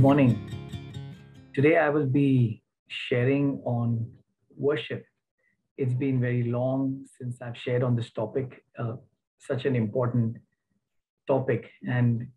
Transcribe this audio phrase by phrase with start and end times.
[0.00, 0.32] morning.
[1.54, 4.10] Today I will be sharing on
[4.56, 5.04] worship.
[5.76, 8.94] It's been very long since I've shared on this topic, uh,
[9.36, 10.38] such an important
[11.26, 11.70] topic.
[11.86, 12.28] And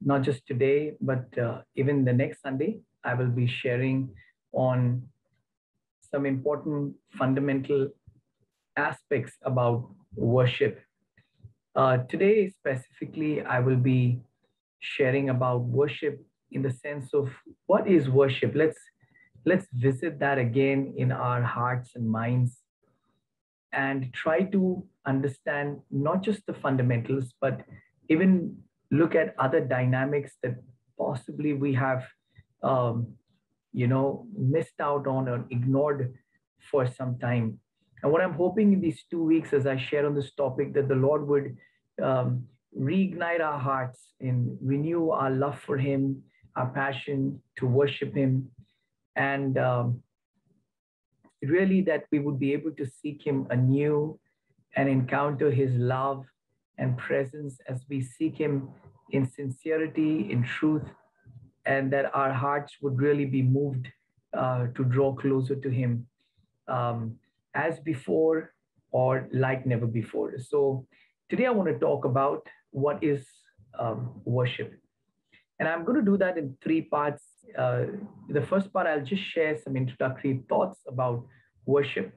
[0.00, 4.10] not just today, but uh, even the next Sunday, I will be sharing
[4.52, 5.02] on
[6.12, 7.88] some important fundamental
[8.76, 10.80] aspects about worship.
[11.74, 14.20] Uh, today, specifically, I will be
[14.78, 17.30] sharing about worship in the sense of
[17.66, 18.52] what is worship.
[18.54, 18.78] Let's
[19.44, 22.62] let's visit that again in our hearts and minds
[23.72, 27.62] and try to understand not just the fundamentals, but
[28.08, 28.56] even
[28.90, 30.56] look at other dynamics that
[30.98, 32.04] possibly we have,
[32.62, 33.06] um,
[33.72, 36.14] you know, missed out on or ignored
[36.70, 37.58] for some time.
[38.02, 40.88] And what I'm hoping in these two weeks, as I share on this topic, that
[40.88, 41.56] the Lord would
[42.02, 42.44] um,
[42.78, 46.22] reignite our hearts and renew our love for Him,
[46.58, 48.50] our passion to worship Him,
[49.14, 50.02] and um,
[51.42, 54.18] really that we would be able to seek Him anew
[54.76, 56.24] and encounter His love
[56.78, 58.68] and presence as we seek Him
[59.10, 60.86] in sincerity, in truth,
[61.64, 63.86] and that our hearts would really be moved
[64.36, 66.06] uh, to draw closer to Him
[66.66, 67.16] um,
[67.54, 68.52] as before
[68.90, 70.32] or like never before.
[70.38, 70.86] So
[71.30, 73.24] today I want to talk about what is
[73.78, 74.74] um, worship.
[75.58, 77.24] And I'm going to do that in three parts.
[77.56, 77.84] Uh,
[78.28, 81.24] the first part, I'll just share some introductory thoughts about
[81.66, 82.12] worship.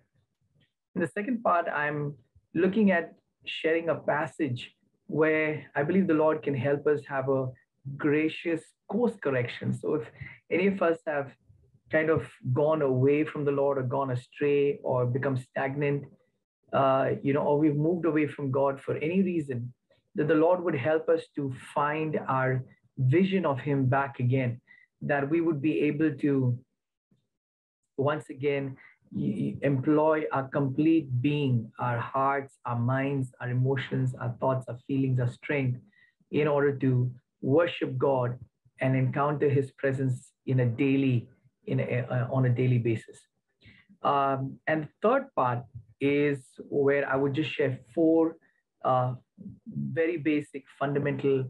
[0.95, 2.15] In the second part, I'm
[2.53, 3.13] looking at
[3.45, 4.71] sharing a passage
[5.07, 7.47] where I believe the Lord can help us have a
[7.97, 9.73] gracious course correction.
[9.73, 10.05] So if
[10.51, 11.31] any of us have
[11.91, 16.05] kind of gone away from the Lord or gone astray or become stagnant,
[16.73, 19.73] uh, you know, or we've moved away from God for any reason,
[20.15, 22.63] that the Lord would help us to find our
[23.07, 24.61] vision of Him back again,
[25.01, 26.57] that we would be able to
[27.97, 28.77] once again
[29.61, 35.29] employ our complete being, our hearts, our minds, our emotions, our thoughts, our feelings, our
[35.29, 35.79] strength
[36.31, 38.39] in order to worship God
[38.79, 41.27] and encounter His presence in a daily,
[41.65, 43.19] in a, uh, on a daily basis.
[44.01, 45.63] Um, and third part
[45.99, 46.39] is
[46.69, 48.37] where I would just share four
[48.83, 49.13] uh,
[49.67, 51.45] very basic fundamental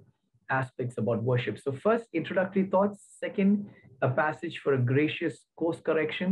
[0.51, 1.57] aspects about worship.
[1.59, 2.99] So first, introductory thoughts.
[3.19, 3.67] Second,
[4.01, 6.29] a passage for a gracious course correction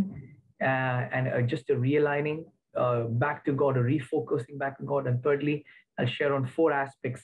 [0.61, 2.43] uh, and uh, just a realigning
[2.75, 5.07] uh, back to God, a refocusing back to God.
[5.07, 5.65] And thirdly,
[5.97, 7.23] I'll share on four aspects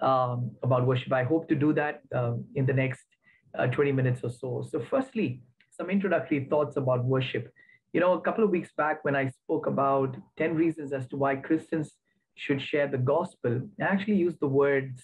[0.00, 1.12] um, about worship.
[1.12, 3.04] I hope to do that uh, in the next
[3.58, 4.66] uh, 20 minutes or so.
[4.70, 5.40] So firstly,
[5.70, 7.50] some introductory thoughts about worship.
[7.92, 11.16] You know, a couple of weeks back when I spoke about 10 reasons as to
[11.16, 11.92] why Christians
[12.36, 15.00] should share the gospel, I actually used the words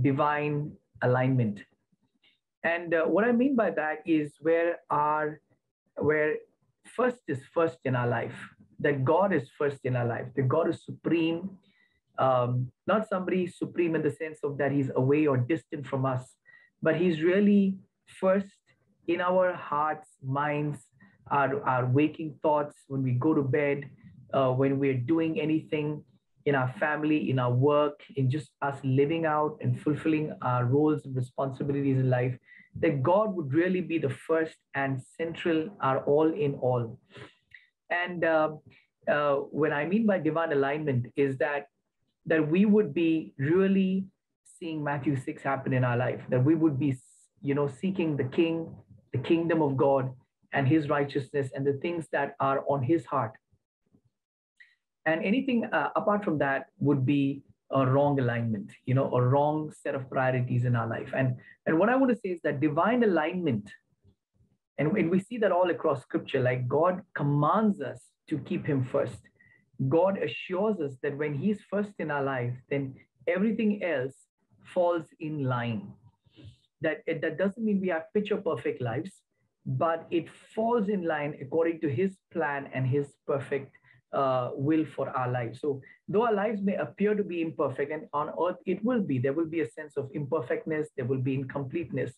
[0.00, 0.72] divine
[1.02, 1.60] alignment.
[2.64, 5.40] And uh, what I mean by that is where our
[5.96, 6.36] where
[6.84, 8.34] first is first in our life,
[8.80, 11.50] that God is first in our life, that God is supreme,
[12.18, 16.34] um, not somebody supreme in the sense of that he's away or distant from us,
[16.82, 17.76] but he's really
[18.06, 18.46] first
[19.08, 20.78] in our hearts, minds,
[21.30, 23.88] our, our waking thoughts, when we go to bed,
[24.32, 26.04] uh, when we're doing anything
[26.46, 31.04] in our family, in our work, in just us living out and fulfilling our roles
[31.04, 32.36] and responsibilities in life,
[32.80, 36.98] that God would really be the first and central, our all in all.
[37.90, 38.50] And uh,
[39.08, 41.66] uh, what I mean by divine alignment is that
[42.26, 44.06] that we would be really
[44.44, 46.96] seeing Matthew 6 happen in our life, that we would be,
[47.40, 48.72] you know, seeking the King,
[49.12, 50.10] the kingdom of God
[50.52, 53.32] and his righteousness and the things that are on his heart.
[55.06, 57.42] And anything uh, apart from that would be
[57.72, 61.10] a wrong alignment, you know, a wrong set of priorities in our life.
[61.16, 61.36] And,
[61.66, 63.70] and what I want to say is that divine alignment,
[64.78, 68.84] and, and we see that all across scripture, like God commands us to keep him
[68.84, 69.18] first.
[69.88, 72.94] God assures us that when he's first in our life, then
[73.26, 74.14] everything else
[74.64, 75.92] falls in line.
[76.82, 79.10] That, that doesn't mean we have picture perfect lives,
[79.64, 83.76] but it falls in line according to his plan and his perfect
[84.12, 85.60] uh, will for our lives.
[85.60, 89.18] So, though our lives may appear to be imperfect, and on earth it will be,
[89.18, 92.12] there will be a sense of imperfectness, there will be incompleteness,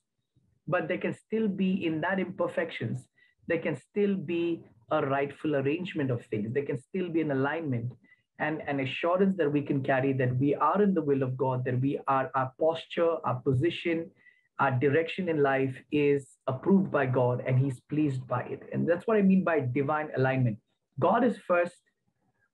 [0.67, 3.06] but there can still be in that imperfections,
[3.46, 7.93] there can still be a rightful arrangement of things, there can still be an alignment
[8.41, 11.64] and an assurance that we can carry that we are in the will of God,
[11.64, 14.11] that we are, our posture, our position,
[14.58, 18.62] our direction in life is approved by God and He's pleased by it.
[18.73, 20.58] And that's what I mean by divine alignment.
[21.00, 21.81] God is first.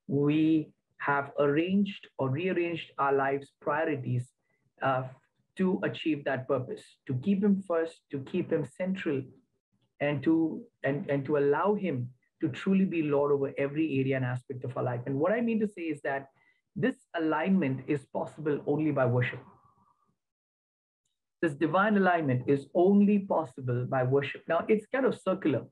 [0.06, 4.28] We have arranged or rearranged our lives' priorities
[4.82, 5.04] uh,
[5.56, 9.22] to achieve that purpose, to keep him first, to keep him central,
[10.00, 12.08] and to and, and to allow him
[12.40, 15.00] to truly be Lord over every area and aspect of our life.
[15.06, 16.28] And what I mean to say is that
[16.74, 19.40] this alignment is possible only by worship.
[21.42, 24.42] This divine alignment is only possible by worship.
[24.48, 25.64] Now, it's kind of circular.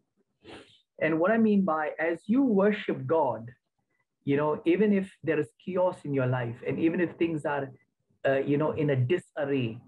[1.00, 3.50] And what I mean by as you worship God,
[4.24, 7.70] you know, even if there is chaos in your life, and even if things are,
[8.26, 9.78] uh, you know, in a disarray,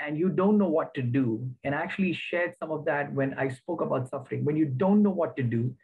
[0.00, 3.34] and you don't know what to do, and I actually shared some of that when
[3.34, 4.44] I spoke about suffering.
[4.44, 5.74] When you don't know what to do,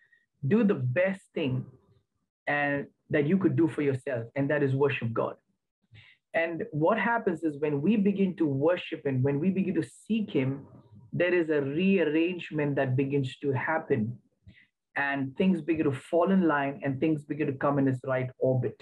[0.48, 1.66] do the best thing
[2.46, 5.36] and that you could do for yourself, and that is worship God.
[6.34, 10.30] And what happens is when we begin to worship and when we begin to seek
[10.30, 10.66] Him,
[11.18, 14.18] there is a rearrangement that begins to happen,
[14.96, 18.30] and things begin to fall in line and things begin to come in its right
[18.38, 18.80] orbit.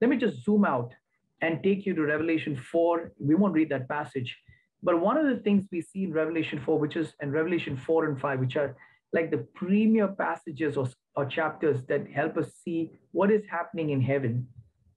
[0.00, 0.92] Let me just zoom out
[1.40, 3.12] and take you to Revelation 4.
[3.18, 4.36] We won't read that passage,
[4.82, 8.06] but one of the things we see in Revelation 4, which is in Revelation 4
[8.06, 8.76] and 5, which are
[9.12, 14.00] like the premier passages or, or chapters that help us see what is happening in
[14.00, 14.46] heaven.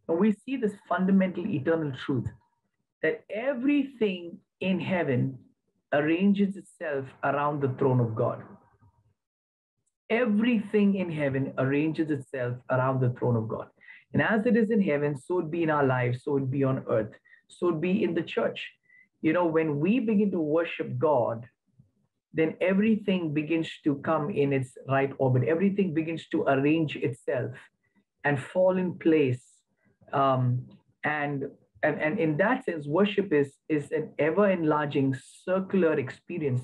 [0.08, 2.28] And we see this fundamental eternal truth
[3.02, 5.38] that everything in heaven
[5.94, 8.44] arranges itself around the throne of God.
[10.10, 13.68] Everything in heaven arranges itself around the throne of God.
[14.14, 16.64] And as it is in heaven, so it be in our lives, so it be
[16.64, 17.14] on earth,
[17.48, 18.72] so it be in the church.
[19.22, 21.48] You know, when we begin to worship God,
[22.34, 25.44] then everything begins to come in its right orbit.
[25.48, 27.52] Everything begins to arrange itself
[28.24, 29.44] and fall in place.
[30.14, 30.68] Um,
[31.04, 31.46] and,
[31.86, 36.62] and, and in that sense, worship is, is an ever enlarging circular experience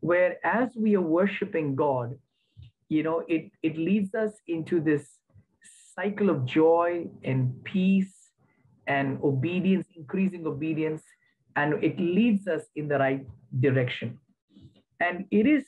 [0.00, 2.14] where as we are worshiping God,
[2.88, 5.04] you know, it, it leads us into this
[5.94, 8.14] cycle of joy and peace
[8.86, 11.02] and obedience, increasing obedience,
[11.54, 13.26] and it leads us in the right
[13.60, 14.18] direction.
[15.00, 15.64] And it is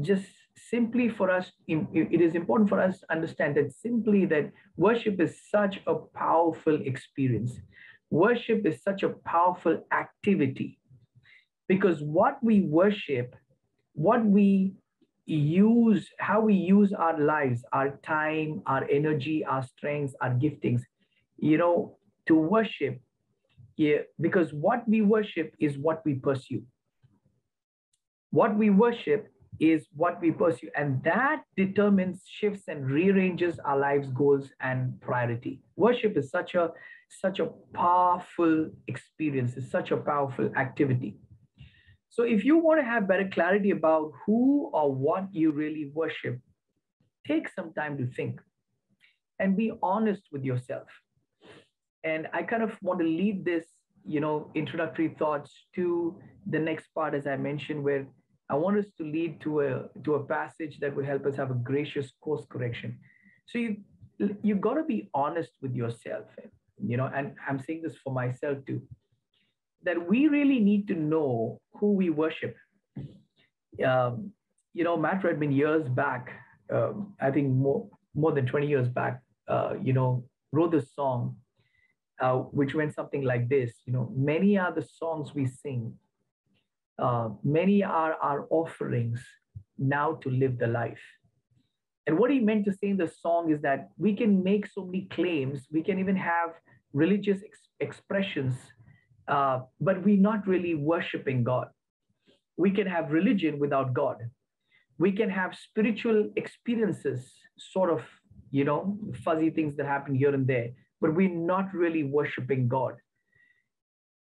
[0.00, 0.26] just
[0.70, 5.36] simply for us, it is important for us to understand that simply that worship is
[5.50, 7.60] such a powerful experience.
[8.10, 10.78] Worship is such a powerful activity
[11.68, 13.34] because what we worship,
[13.94, 14.74] what we
[15.26, 20.82] use, how we use our lives, our time, our energy, our strengths, our giftings,
[21.38, 23.00] you know, to worship,
[23.76, 26.62] yeah, because what we worship is what we pursue.
[28.30, 29.28] What we worship
[29.60, 35.60] is what we pursue, and that determines, shifts, and rearranges our lives' goals and priority.
[35.76, 36.70] Worship is such a
[37.08, 41.16] such a powerful experience, it's such a powerful activity.
[42.08, 46.40] So if you want to have better clarity about who or what you really worship,
[47.26, 48.40] take some time to think
[49.38, 50.88] and be honest with yourself.
[52.04, 53.66] And I kind of want to lead this,
[54.04, 56.18] you know, introductory thoughts to
[56.48, 58.06] the next part, as I mentioned, where
[58.48, 61.50] I want us to lead to a to a passage that will help us have
[61.50, 62.98] a gracious course correction.
[63.46, 63.76] So you
[64.42, 66.26] you got to be honest with yourself,
[66.78, 68.82] you know, and I'm saying this for myself too,
[69.82, 72.56] that we really need to know who we worship.
[73.84, 74.32] Um,
[74.72, 76.30] you know, Matt Redman years back,
[76.72, 81.36] um, I think more more than 20 years back, uh, you know, wrote this song,
[82.20, 83.74] uh, which went something like this.
[83.86, 85.94] You know, many are the songs we sing
[86.98, 89.20] uh, many are our offerings
[89.78, 91.00] now to live the life.
[92.06, 94.84] And what he meant to say in the song is that we can make so
[94.84, 96.50] many claims, we can even have
[96.92, 98.54] religious ex- expressions,
[99.28, 101.68] uh, but we're not really worshiping God.
[102.56, 104.18] We can have religion without God.
[104.98, 108.02] We can have spiritual experiences, sort of,
[108.50, 112.94] you know, fuzzy things that happen here and there, but we're not really worshiping God.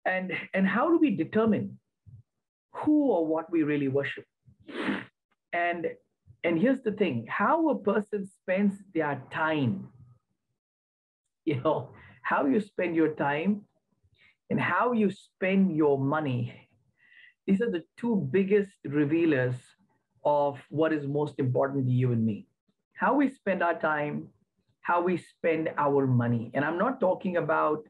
[0.05, 1.79] And, and how do we determine
[2.73, 4.25] who or what we really worship.
[5.53, 5.87] And
[6.43, 9.87] and here's the thing, how a person spends their time,
[11.45, 11.89] you know,
[12.21, 13.61] how you spend your time
[14.49, 16.53] and how you spend your money.
[17.47, 19.55] These are the two biggest revealers
[20.25, 22.47] of what is most important to you and me.
[22.93, 24.27] How we spend our time,
[24.81, 26.51] how we spend our money.
[26.53, 27.87] And I'm not talking about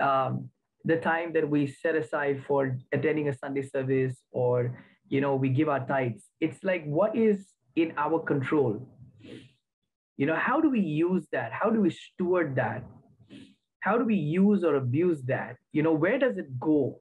[0.00, 0.50] um,
[0.84, 5.48] the time that we set aside for attending a Sunday service or, you know, we
[5.48, 6.24] give our tithes.
[6.40, 8.88] It's like, what is in our control?
[10.16, 11.52] You know, how do we use that?
[11.52, 12.84] How do we steward that?
[13.80, 15.56] How do we use or abuse that?
[15.72, 17.00] You know, where does it go?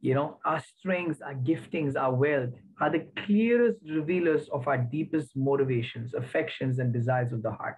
[0.00, 2.50] You know, our strengths, our giftings, our wealth
[2.80, 7.76] are the clearest revealers of our deepest motivations, affections, and desires of the heart.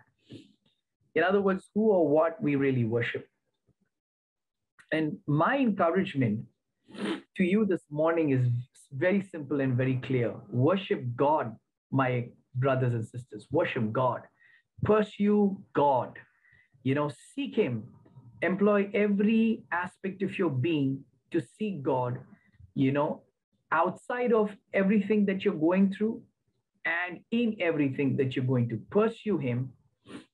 [1.14, 3.26] In other words, who or what we really worship.
[4.92, 6.44] And my encouragement
[7.36, 8.48] to you this morning is
[8.92, 10.34] very simple and very clear.
[10.50, 11.54] Worship God,
[11.90, 13.46] my brothers and sisters.
[13.50, 14.22] Worship God.
[14.84, 16.18] Pursue God.
[16.82, 17.84] You know, seek Him.
[18.40, 22.18] Employ every aspect of your being to seek God,
[22.74, 23.22] you know,
[23.72, 26.22] outside of everything that you're going through
[26.86, 29.70] and in everything that you're going to pursue Him.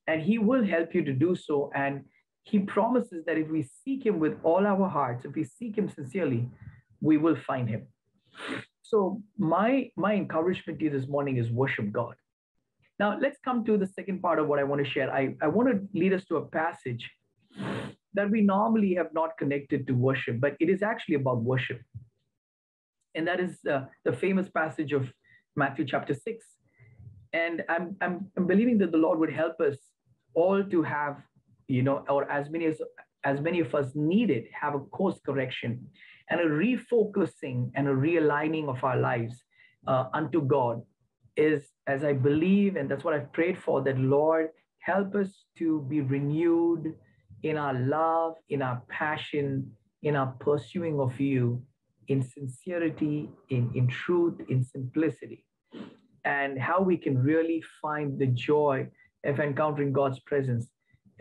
[0.07, 1.73] And He will help you to do so.
[1.75, 2.05] And
[2.45, 5.89] He promises that if we seek Him with all our hearts, if we seek Him
[5.89, 6.49] sincerely,
[7.01, 7.87] we will find Him.
[8.83, 12.15] So my my encouragement to you this morning is worship God.
[12.99, 15.11] Now let's come to the second part of what I want to share.
[15.13, 17.11] I, I want to lead us to a passage
[18.15, 21.81] that we normally have not connected to worship, but it is actually about worship.
[23.15, 25.13] And that is uh, the famous passage of
[25.57, 26.47] Matthew chapter 6.
[27.33, 29.77] And I'm, I'm, I'm believing that the Lord would help us
[30.35, 31.17] all to have,
[31.68, 32.80] you know, or as many as
[33.25, 35.87] as many of us needed, have a course correction
[36.30, 39.35] and a refocusing and a realigning of our lives
[39.87, 40.83] uh, unto God
[41.37, 45.85] is, as I believe, and that's what I've prayed for, that Lord, help us to
[45.88, 46.94] be renewed
[47.42, 49.71] in our love, in our passion,
[50.02, 51.62] in our pursuing of you,
[52.09, 55.44] in sincerity, in, in truth, in simplicity,
[56.25, 58.87] and how we can really find the joy
[59.25, 60.71] of encountering God's presence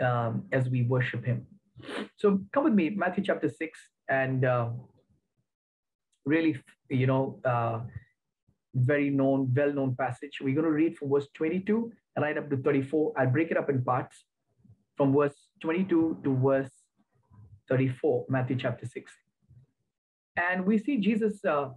[0.02, 1.46] um, as we worship Him.
[2.18, 4.70] So come with me, Matthew chapter 6, and uh,
[6.26, 6.58] really,
[6.90, 7.82] you know, uh,
[8.76, 10.40] very known, well-known passage.
[10.42, 13.14] We're going to read from verse 22 right up to 34.
[13.18, 14.26] I'll break it up in parts
[14.98, 16.72] from verse 22 to verse
[17.70, 19.12] 34, Matthew chapter 6.
[20.38, 21.70] And we see Jesus uh,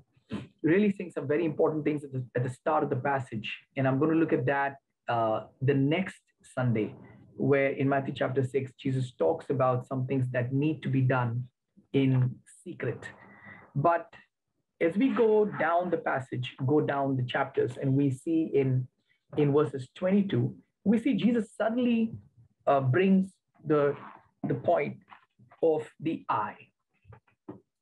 [0.63, 3.55] really saying some very important things at the, at the start of the passage.
[3.77, 4.77] And I'm going to look at that
[5.09, 6.21] uh, the next
[6.55, 6.95] Sunday,
[7.37, 11.45] where in Matthew chapter 6, Jesus talks about some things that need to be done
[11.93, 13.01] in secret.
[13.75, 14.13] But
[14.81, 18.87] as we go down the passage, go down the chapters, and we see in,
[19.37, 22.13] in verses 22, we see Jesus suddenly
[22.67, 23.31] uh, brings
[23.67, 23.97] the,
[24.47, 24.97] the point
[25.63, 26.57] of the eye.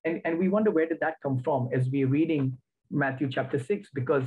[0.04, 2.58] And, and we wonder where did that come from as we're reading
[2.90, 4.25] Matthew chapter 6, because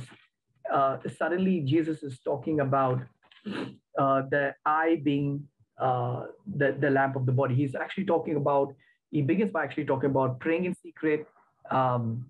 [0.72, 3.00] uh, suddenly Jesus is talking about
[3.46, 5.44] uh, the eye being
[5.80, 6.26] uh,
[6.56, 7.54] the, the lamp of the body.
[7.54, 8.74] He's actually talking about,
[9.10, 11.26] he begins by actually talking about praying in secret,
[11.70, 12.26] um,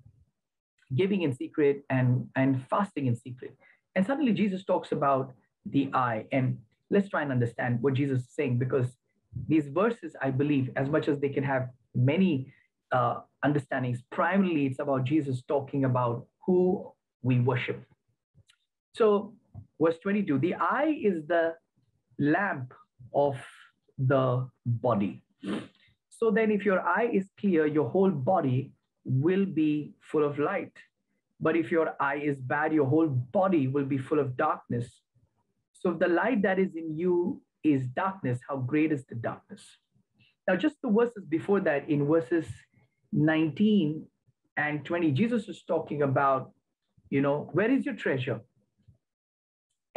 [0.94, 3.56] giving in secret and, and fasting in secret.
[3.94, 5.32] And suddenly Jesus talks about
[5.66, 6.26] the eye.
[6.32, 6.58] And
[6.90, 8.86] let's try and understand what Jesus is saying because
[9.46, 12.52] these verses, I believe, as much as they can have many
[12.92, 17.84] uh, understandings, primarily it's about Jesus talking about who we worship.
[18.94, 19.34] So,
[19.80, 21.54] verse 22 the eye is the
[22.18, 22.74] lamp
[23.14, 23.36] of
[23.98, 25.22] the body.
[26.10, 28.72] So then, if your eye is clear, your whole body
[29.04, 30.72] will be full of light.
[31.40, 35.00] But if your eye is bad, your whole body will be full of darkness.
[35.72, 39.62] So if the light that is in you is darkness, how great is the darkness?
[40.48, 42.46] Now, just the verses before that, in verses
[43.12, 44.04] 19
[44.56, 46.50] and 20, Jesus is talking about,
[47.10, 48.40] you know, where is your treasure?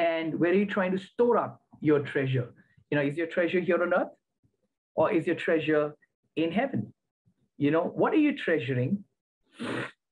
[0.02, 2.48] And where are you trying to store up your treasure?
[2.90, 4.14] You know, is your treasure here on earth
[4.96, 5.96] or is your treasure
[6.36, 6.92] in heaven?
[7.58, 9.04] You know, what are you treasuring?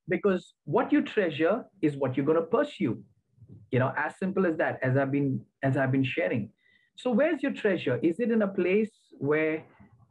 [0.07, 3.01] Because what you treasure is what you're going to pursue.
[3.71, 6.51] You know, as simple as that, as I've been as I've been sharing.
[6.95, 7.99] So where's your treasure?
[8.03, 9.63] Is it in a place where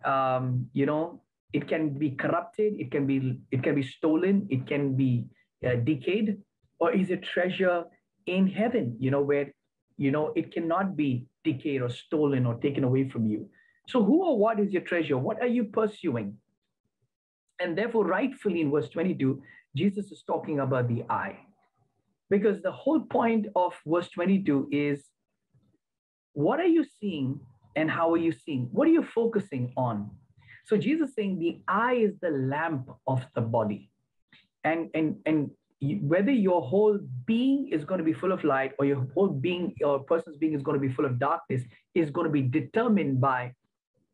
[0.04, 4.66] um, you know it can be corrupted, it can be it can be stolen, it
[4.66, 5.26] can be
[5.66, 6.36] uh, decayed,
[6.80, 7.84] or is it treasure
[8.26, 8.96] in heaven?
[8.98, 9.52] You know where
[9.98, 13.50] you know it cannot be decayed or stolen or taken away from you.
[13.88, 15.18] So who or what is your treasure?
[15.18, 16.36] What are you pursuing?
[17.60, 19.42] And therefore, rightfully in verse 22,
[19.76, 21.38] Jesus is talking about the eye.
[22.30, 25.04] Because the whole point of verse 22 is
[26.34, 27.40] what are you seeing
[27.74, 28.68] and how are you seeing?
[28.70, 30.10] What are you focusing on?
[30.66, 33.90] So Jesus saying the eye is the lamp of the body.
[34.62, 38.84] And, and, and whether your whole being is going to be full of light or
[38.84, 41.62] your whole being or person's being is going to be full of darkness
[41.94, 43.52] is going to be determined by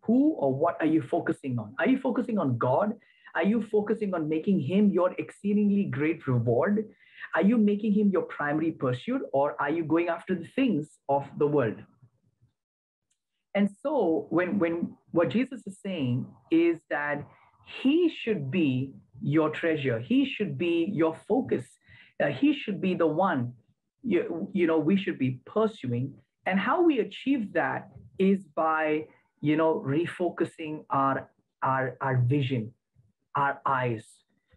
[0.02, 1.74] who or what are you focusing on?
[1.78, 2.92] Are you focusing on God
[3.34, 6.88] are you focusing on making him your exceedingly great reward?
[7.34, 11.26] Are you making him your primary pursuit or are you going after the things of
[11.38, 11.82] the world?
[13.56, 17.24] And so when when what Jesus is saying is that
[17.82, 19.98] he should be your treasure.
[19.98, 21.64] He should be your focus.
[22.22, 23.52] Uh, he should be the one
[24.02, 26.14] you, you know we should be pursuing.
[26.46, 29.06] And how we achieve that is by
[29.40, 31.30] you know refocusing our
[31.62, 32.72] our our vision
[33.34, 34.04] our eyes.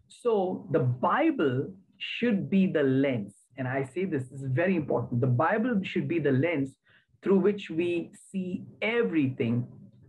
[0.08, 3.34] So the Bible should be the lens.
[3.56, 5.20] And I say this, this is very important.
[5.20, 6.76] The Bible should be the lens
[7.22, 9.66] through which we see everything,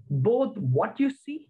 [0.09, 1.49] both what you see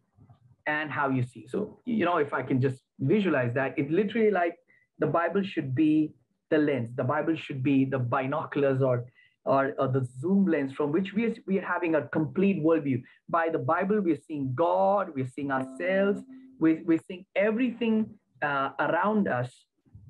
[0.65, 1.45] and how you see.
[1.47, 4.55] So, you know, if I can just visualize that, it literally like
[4.99, 6.13] the Bible should be
[6.49, 6.89] the lens.
[6.95, 9.05] The Bible should be the binoculars or
[9.45, 13.01] or, or the zoom lens from which we are, we are having a complete worldview.
[13.29, 16.21] By the Bible, we're seeing God, we're seeing ourselves,
[16.59, 19.51] we're, we're seeing everything uh, around us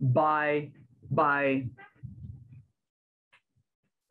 [0.02, 0.72] by
[1.12, 1.66] by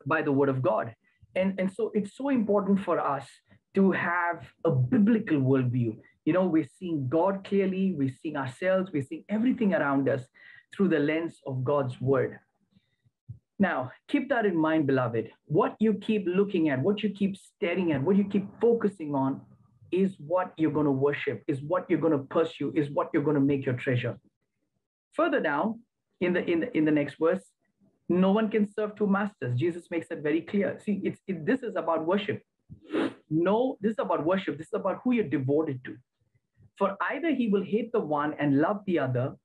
[0.05, 0.95] by the word of God.
[1.35, 3.27] And, and so it's so important for us
[3.75, 5.95] to have a biblical worldview.
[6.29, 10.21] You know, we're seeing God clearly, we're seeing ourselves, we're seeing everything around us
[10.71, 12.37] through the lens of God's word.
[13.57, 15.31] Now, keep that in mind, beloved.
[15.45, 19.41] What you keep looking at, what you keep staring at, what you keep focusing on
[19.91, 23.23] is what you're going to worship, is what you're going to pursue, is what you're
[23.23, 24.15] going to make your treasure.
[25.13, 25.79] Further down
[26.21, 27.45] in the in the in the next verse,
[28.07, 29.57] no one can serve two masters.
[29.59, 30.77] Jesus makes that very clear.
[30.85, 32.43] See, it's it, this is about worship.
[33.31, 34.59] No, this is about worship.
[34.59, 35.97] This is about who you're devoted to.
[36.79, 39.35] For either he will hate the one and love the other,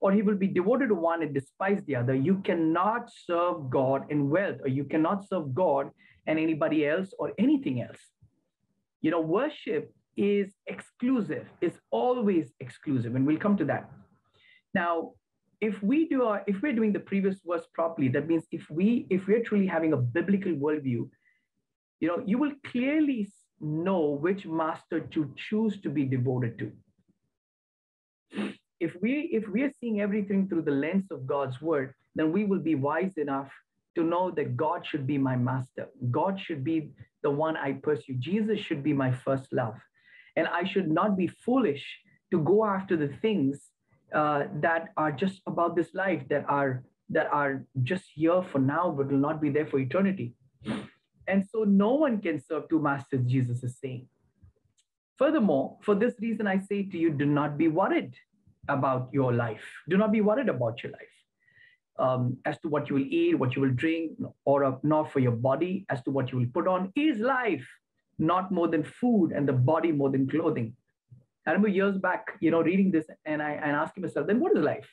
[0.00, 2.14] or he will be devoted to one and despise the other.
[2.14, 5.90] You cannot serve God in wealth, or you cannot serve God
[6.26, 8.00] and anybody else or anything else.
[9.02, 13.90] You know, worship is exclusive, it's always exclusive, and we'll come to that.
[14.72, 15.12] Now,
[15.60, 19.06] if we do our, if we're doing the previous verse properly, that means if we
[19.10, 21.08] if we're truly having a biblical worldview,
[22.00, 23.30] you know, you will clearly
[23.64, 26.72] know which master to choose to be devoted to
[28.80, 32.44] if we if we are seeing everything through the lens of God's word, then we
[32.44, 33.50] will be wise enough
[33.96, 35.88] to know that God should be my master.
[36.10, 36.90] God should be
[37.22, 38.14] the one I pursue.
[38.18, 39.76] Jesus should be my first love.
[40.36, 41.84] And I should not be foolish
[42.32, 43.70] to go after the things
[44.12, 48.90] uh, that are just about this life, that are that are just here for now,
[48.96, 50.34] but will not be there for eternity.
[51.26, 54.08] And so no one can serve two masters, Jesus is saying.
[55.16, 58.14] Furthermore, for this reason, I say to you, do not be worried
[58.68, 59.64] about your life.
[59.88, 61.14] Do not be worried about your life
[61.98, 65.20] um, as to what you will eat, what you will drink, or uh, not for
[65.20, 66.92] your body as to what you will put on.
[66.96, 67.66] Is life
[68.18, 70.74] not more than food and the body more than clothing?
[71.46, 74.56] I remember years back, you know, reading this and I and asking myself, then what
[74.56, 74.88] is life?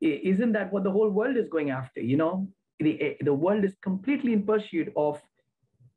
[0.00, 2.00] Isn't that what the whole world is going after?
[2.00, 5.20] You know, the, eh, the world is completely in pursuit of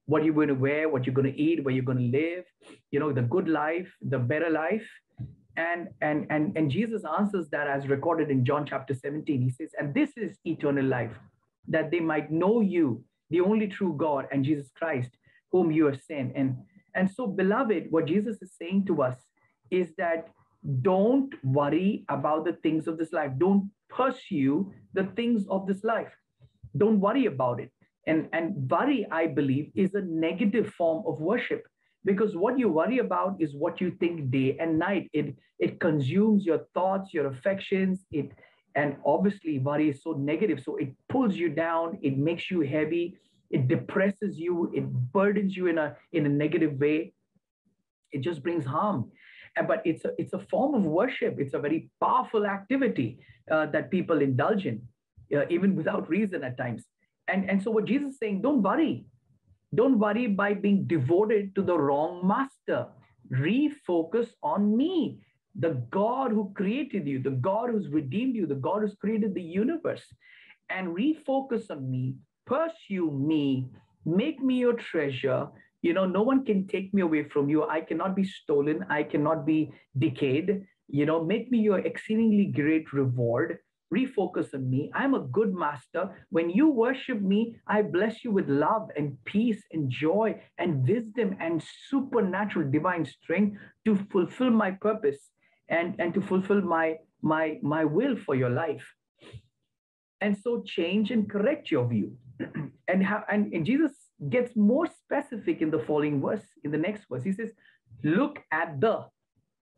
[0.07, 2.45] what you're going to wear, what you're going to eat, where you're going to live,
[2.91, 4.87] you know, the good life, the better life.
[5.57, 9.71] And and and and jesus answers that as recorded in john chapter 17 he says
[9.79, 11.15] and this is eternal life
[11.67, 15.09] that they might know you the only true god and jesus christ
[15.51, 16.33] whom you have sent.
[16.35, 16.57] And
[16.95, 19.17] and so beloved what jesus is saying to us
[19.71, 20.29] is that
[20.81, 23.31] don't worry about the things of this life.
[23.37, 26.11] Don't pursue the things of this life.
[26.75, 27.71] Don't worry about it
[28.07, 31.63] and and worry i believe is a negative form of worship.
[32.05, 35.09] Because what you worry about is what you think day and night.
[35.13, 38.05] It it consumes your thoughts your affections.
[38.11, 38.31] It
[38.75, 40.61] and obviously worry is so negative.
[40.63, 41.97] So it pulls you down.
[42.01, 43.17] It makes you heavy.
[43.49, 44.71] It depresses you.
[44.73, 44.85] It
[45.17, 47.13] burdens you in a in a negative way.
[48.11, 49.11] It just brings harm.
[49.67, 51.37] But it's a, it's a form of worship.
[51.39, 53.19] It's a very powerful activity
[53.51, 54.81] uh, that people indulge in
[55.35, 56.85] uh, even without reason at times
[57.27, 59.05] and and so what jesus is saying don't worry
[59.75, 62.87] don't worry by being devoted to the wrong master.
[63.31, 65.19] Refocus on me,
[65.55, 69.41] the God who created you, the God who's redeemed you, the God who's created the
[69.41, 70.05] universe.
[70.69, 73.67] And refocus on me, pursue me,
[74.05, 75.47] make me your treasure.
[75.81, 77.67] You know, no one can take me away from you.
[77.67, 78.85] I cannot be stolen.
[78.89, 80.65] I cannot be decayed.
[80.87, 83.59] You know, make me your exceedingly great reward
[83.93, 84.91] refocus on me.
[84.93, 86.09] I'm a good master.
[86.29, 91.37] When you worship me, I bless you with love and peace and joy and wisdom
[91.39, 95.19] and supernatural divine strength to fulfill my purpose
[95.69, 98.85] and, and to fulfill my, my, my will for your life.
[100.21, 102.17] And so change and correct your view.
[102.87, 103.91] and, have, and, and Jesus
[104.29, 107.23] gets more specific in the following verse, in the next verse.
[107.23, 107.51] He says,
[108.03, 109.05] look at the,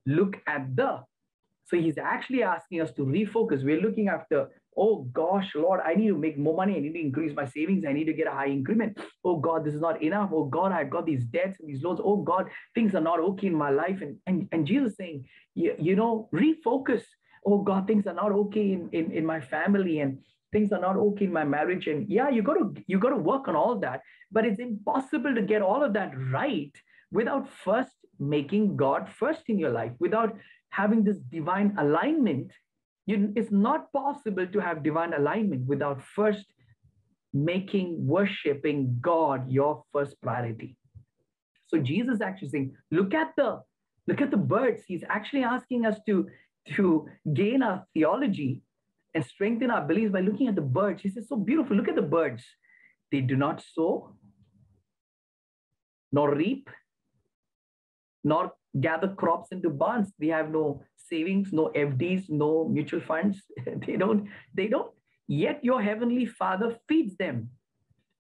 [0.06, 1.04] look at the
[1.70, 3.64] so he's actually asking us to refocus.
[3.64, 6.76] We're looking after, oh gosh, Lord, I need to make more money.
[6.76, 7.86] I need to increase my savings.
[7.88, 8.98] I need to get a high increment.
[9.24, 10.32] Oh God, this is not enough.
[10.34, 12.00] Oh God, I've got these debts and these loans.
[12.04, 14.02] Oh God, things are not okay in my life.
[14.02, 17.04] And, and, and Jesus saying, you, you know, refocus.
[17.46, 20.18] Oh God, things are not okay in, in, in my family and
[20.52, 21.86] things are not okay in my marriage.
[21.86, 24.02] And yeah, you got to you got to work on all that.
[24.32, 26.72] But it's impossible to get all of that right
[27.12, 30.36] without first making God first in your life, without
[30.70, 32.52] having this divine alignment,
[33.06, 36.46] you, it's not possible to have divine alignment without first
[37.34, 40.76] making worshiping God your first priority.
[41.68, 43.62] So Jesus actually saying, look at the
[44.08, 44.84] look at the birds.
[44.88, 46.28] He's actually asking us to,
[46.76, 48.62] to gain our theology
[49.14, 51.02] and strengthen our beliefs by looking at the birds.
[51.04, 51.76] He says, so beautiful.
[51.78, 52.44] Look at the birds.
[53.12, 54.16] They do not sow,
[56.12, 56.70] nor reap,
[58.24, 60.12] nor gather crops into barns.
[60.20, 63.42] They have no savings, no FDs, no mutual funds.
[63.88, 64.92] they don't, they don't.
[65.28, 67.50] Yet your heavenly father feeds them.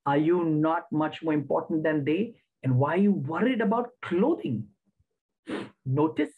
[0.05, 2.35] Are you not much more important than they?
[2.63, 4.65] And why are you worried about clothing?
[5.85, 6.33] Notice,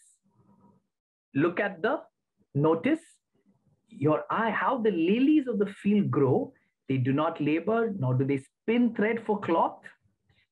[1.34, 2.00] look at the,
[2.54, 3.00] notice
[3.88, 6.52] your eye, how the lilies of the field grow.
[6.88, 9.78] They do not labor, nor do they spin thread for cloth.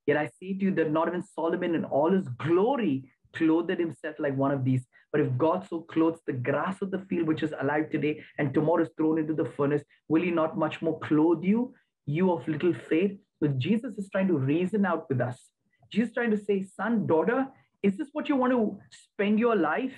[0.07, 4.17] Yet I say to you that not even Solomon in all his glory clothed himself
[4.19, 4.87] like one of these.
[5.13, 8.55] But if God so clothes the grass of the field, which is alive today, and
[8.55, 11.75] tomorrow is thrown into the furnace, will he not much more clothe you,
[12.07, 13.19] you of little faith?
[13.41, 15.51] But Jesus is trying to reason out with us.
[15.91, 17.47] Jesus trying to say, son, daughter,
[17.83, 19.95] is this what you want to spend your life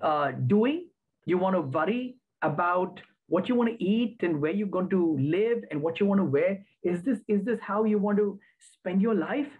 [0.00, 0.88] uh, doing?
[1.26, 3.00] You want to worry about
[3.30, 6.20] what you want to eat and where you're going to live and what you want
[6.20, 6.64] to wear?
[6.82, 8.38] Is this is this how you want to
[8.74, 9.50] spend your life?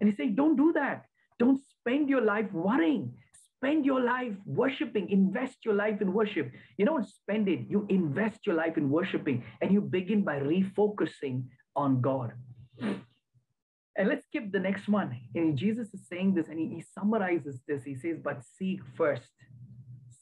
[0.00, 1.04] And he said, don't do that.
[1.38, 3.12] Don't spend your life worrying.
[3.56, 5.10] Spend your life worshiping.
[5.10, 6.50] Invest your life in worship.
[6.78, 7.60] You don't spend it.
[7.68, 12.32] You invest your life in worshiping, and you begin by refocusing on God.
[12.80, 15.10] And let's skip the next one.
[15.34, 17.82] And Jesus is saying this, and he, he summarizes this.
[17.82, 19.34] He says, "But seek first,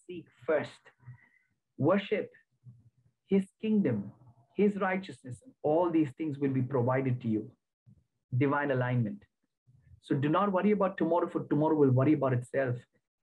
[0.07, 0.83] seek first,
[1.77, 2.31] worship
[3.26, 4.12] His kingdom,
[4.56, 5.42] His righteousness.
[5.62, 7.50] All these things will be provided to you.
[8.36, 9.22] Divine alignment.
[10.02, 12.76] So do not worry about tomorrow, for tomorrow will worry about itself.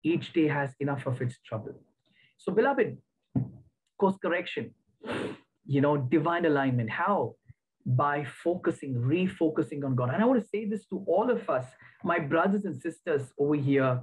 [0.03, 1.75] Each day has enough of its trouble.
[2.37, 2.97] So, beloved,
[3.97, 4.73] course correction,
[5.65, 6.89] you know, divine alignment.
[6.89, 7.35] How?
[7.85, 10.13] By focusing, refocusing on God.
[10.13, 11.65] And I want to say this to all of us,
[12.03, 14.01] my brothers and sisters over here.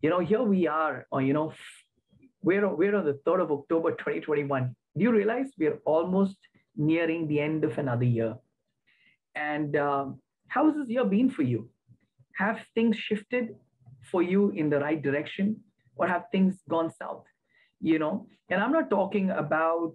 [0.00, 1.52] You know, here we are, or, you know,
[2.42, 4.74] we're, we're on the 3rd of October 2021.
[4.96, 6.36] Do you realize we're almost
[6.76, 8.36] nearing the end of another year?
[9.34, 11.68] And um, how has this year been for you?
[12.34, 13.54] have things shifted
[14.10, 15.56] for you in the right direction
[15.96, 17.24] or have things gone south
[17.80, 19.94] you know and i'm not talking about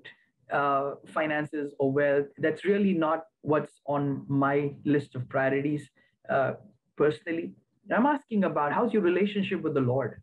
[0.51, 5.89] uh, finances or wealth that's really not what's on my list of priorities
[6.29, 6.53] uh,
[6.97, 7.53] personally
[7.95, 10.21] i'm asking about how's your relationship with the lord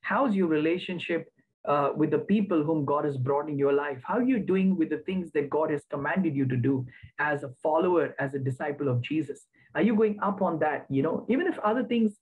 [0.00, 1.30] how's your relationship
[1.66, 4.00] uh, with the people whom God has brought in your life?
[4.04, 6.86] How are you doing with the things that God has commanded you to do
[7.18, 9.46] as a follower, as a disciple of Jesus?
[9.74, 10.86] Are you going up on that?
[10.88, 12.14] You know, even if other things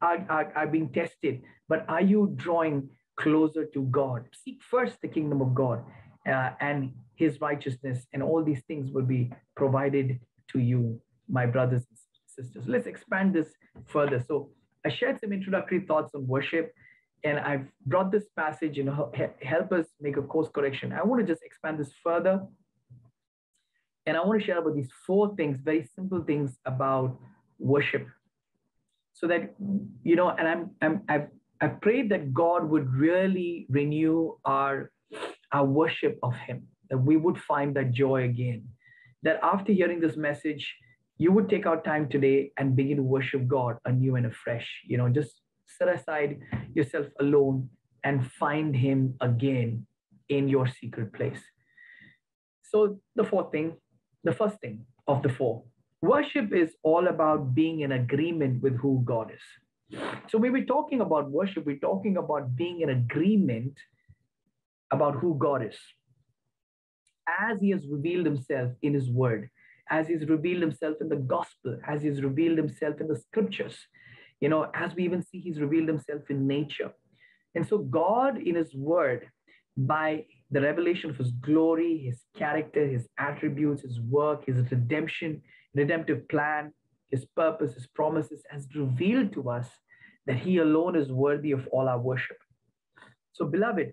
[0.00, 4.26] are, are, are being tested, but are you drawing closer to God?
[4.32, 5.84] Seek first the kingdom of God
[6.26, 10.20] uh, and his righteousness, and all these things will be provided
[10.52, 12.68] to you, my brothers and sisters.
[12.68, 13.48] Let's expand this
[13.86, 14.24] further.
[14.26, 14.50] So
[14.84, 16.72] I shared some introductory thoughts on worship,
[17.24, 20.92] and I've brought this passage, you know, help us make a course correction.
[20.92, 22.46] I want to just expand this further
[24.08, 27.18] and I want to share about these four things, very simple things about
[27.58, 28.06] worship.
[29.12, 29.54] So that,
[30.02, 31.28] you know, and I'm, I'm I've,
[31.60, 34.90] I've prayed that God would really renew our,
[35.52, 38.64] our worship of Him, that we would find that joy again.
[39.24, 40.72] That after hearing this message,
[41.18, 44.68] you would take our time today and begin to worship God anew and afresh.
[44.86, 45.42] You know, just
[45.76, 46.40] set aside
[46.74, 47.68] yourself alone
[48.04, 49.86] and find Him again
[50.28, 51.40] in your secret place.
[52.62, 53.76] So, the fourth thing
[54.24, 55.62] the first thing of the four.
[56.02, 60.00] Worship is all about being in agreement with who God is.
[60.28, 63.72] So when we're talking about worship, we're talking about being in agreement
[64.92, 65.78] about who God is.
[67.40, 69.48] As he has revealed himself in his word,
[69.90, 73.78] as he's revealed himself in the gospel, as he's revealed himself in the scriptures,
[74.40, 76.92] you know, as we even see he's revealed himself in nature.
[77.54, 79.28] And so God in his word,
[79.76, 85.42] by the revelation of his glory, his character, his attributes, his work, his redemption,
[85.74, 86.72] redemptive plan,
[87.10, 89.68] his purpose, his promises has revealed to us
[90.26, 92.36] that he alone is worthy of all our worship.
[93.32, 93.92] So, beloved,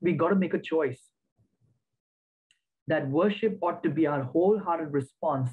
[0.00, 1.00] we got to make a choice
[2.86, 5.50] that worship ought to be our wholehearted response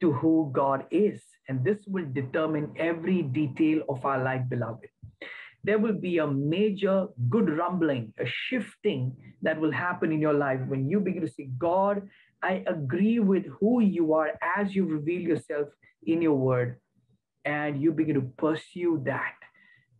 [0.00, 1.22] to who God is.
[1.48, 4.88] And this will determine every detail of our life, beloved
[5.64, 10.60] there will be a major good rumbling, a shifting that will happen in your life
[10.68, 12.08] when you begin to say, God,
[12.42, 15.68] I agree with who you are as you reveal yourself
[16.06, 16.80] in your word.
[17.44, 19.34] and you begin to pursue that.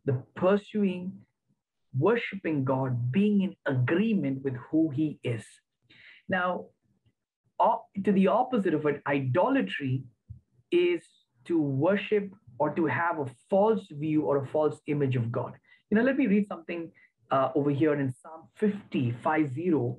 [0.05, 1.13] The pursuing,
[1.99, 5.45] worshiping God, being in agreement with who He is.
[6.29, 6.67] Now,
[8.05, 10.05] to the opposite of it, idolatry
[10.71, 11.03] is
[11.47, 15.55] to worship or to have a false view or a false image of God.
[15.91, 16.91] You know, let me read something
[17.31, 19.93] uh, over here in Psalm 50, 50,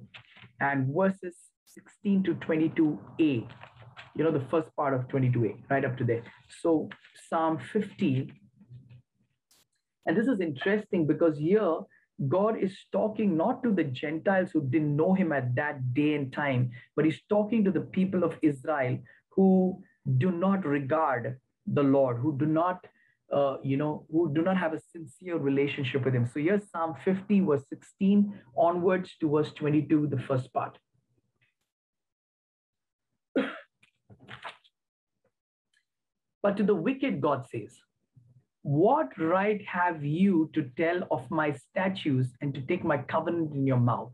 [0.62, 3.48] and verses 16 to 22a.
[4.16, 6.24] You know, the first part of 22a, right up to there.
[6.62, 6.90] So,
[7.30, 8.34] Psalm 50,
[10.06, 11.80] and this is interesting because here
[12.28, 16.34] God is talking not to the Gentiles who didn't know him at that day and
[16.34, 19.82] time, but he's talking to the people of Israel who
[20.18, 22.86] do not regard the Lord, who do not,
[23.32, 26.26] uh, you know, who do not have a sincere relationship with him.
[26.26, 30.78] So here's Psalm 50, verse 16 onwards to verse 22, the first part.
[36.44, 37.80] but to the wicked, God says,
[38.70, 43.66] what right have you to tell of my statutes and to take my covenant in
[43.66, 44.12] your mouth?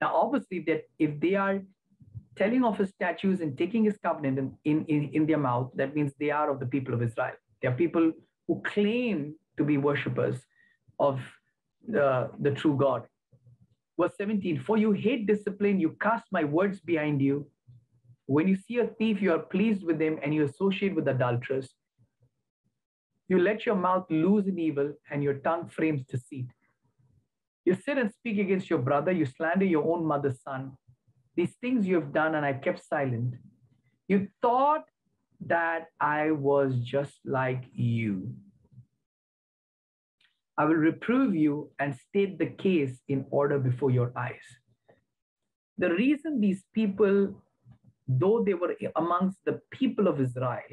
[0.00, 1.60] Now, obviously, that if they are
[2.34, 5.94] telling of his statutes and taking his covenant in, in, in, in their mouth, that
[5.94, 7.34] means they are of the people of Israel.
[7.60, 8.10] They are people
[8.46, 10.36] who claim to be worshippers
[10.98, 11.20] of
[11.86, 13.02] the, the true God.
[14.00, 17.46] Verse 17, for you hate discipline, you cast my words behind you.
[18.24, 21.68] When you see a thief, you are pleased with him and you associate with adulterers.
[23.28, 26.46] You let your mouth loose in evil and your tongue frames deceit.
[27.64, 30.72] You sit and speak against your brother, you slander your own mother's son.
[31.36, 33.34] These things you have done, and I kept silent.
[34.08, 34.84] You thought
[35.46, 38.34] that I was just like you.
[40.56, 44.48] I will reprove you and state the case in order before your eyes.
[45.76, 47.40] The reason these people,
[48.08, 50.72] though they were amongst the people of Israel,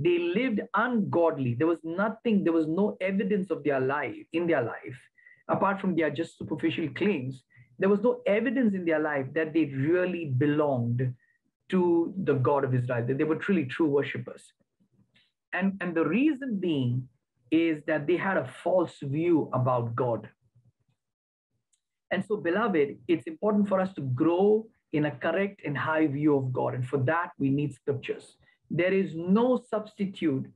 [0.00, 1.54] they lived ungodly.
[1.54, 4.98] There was nothing, there was no evidence of their life in their life,
[5.48, 7.42] apart from their just superficial claims.
[7.78, 11.14] There was no evidence in their life that they really belonged
[11.68, 14.42] to the God of Israel, that they were truly true worshippers.
[15.52, 17.06] And, and the reason being
[17.50, 20.28] is that they had a false view about God.
[22.10, 26.36] And so, beloved, it's important for us to grow in a correct and high view
[26.36, 26.74] of God.
[26.74, 28.36] And for that, we need scriptures
[28.70, 30.46] there is no substitute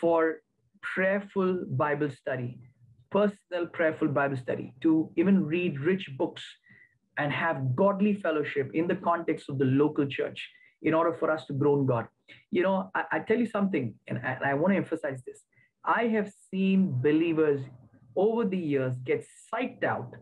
[0.00, 0.42] for
[0.82, 2.58] prayerful Bible study,
[3.10, 6.42] personal prayerful Bible study, to even read rich books
[7.18, 10.48] and have godly fellowship in the context of the local church
[10.82, 12.06] in order for us to grow in God.
[12.50, 15.42] You know, I, I tell you something, and I, and I want to emphasize this.
[15.84, 17.60] I have seen believers
[18.16, 20.12] over the years get psyched out,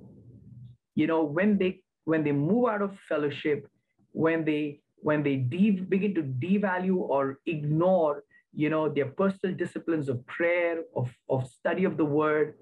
[0.94, 3.66] you know, when they when they move out of fellowship,
[4.12, 8.24] when they when they de- begin to devalue or ignore
[8.62, 12.54] you know their personal disciplines of prayer of, of study of the word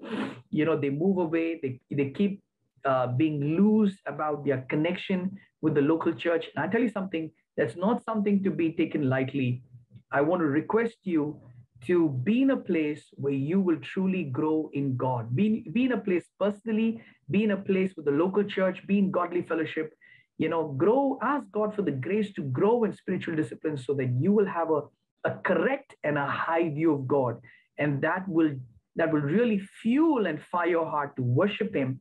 [0.49, 2.41] you know they move away they, they keep
[2.85, 6.45] uh, being loose about their connection with the local church.
[6.55, 9.63] And i tell you something that's not something to be taken lightly.
[10.11, 11.39] I want to request you
[11.85, 15.35] to be in a place where you will truly grow in god.
[15.35, 18.99] Be, be in a place personally be in a place with the local church be
[18.99, 19.93] in godly fellowship
[20.37, 24.09] you know grow ask god for the grace to grow in spiritual discipline so that
[24.19, 24.81] you will have a,
[25.25, 27.39] a correct and a high view of god.
[27.77, 28.51] And that will
[28.95, 31.99] that will really fuel and fire your heart to worship him